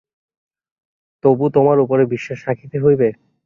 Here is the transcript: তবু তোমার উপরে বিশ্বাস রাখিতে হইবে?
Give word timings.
তবু 1.23 1.45
তোমার 1.55 1.77
উপরে 1.79 2.03
বিশ্বাস 2.13 2.39
রাখিতে 2.47 2.77
হইবে? 2.83 3.07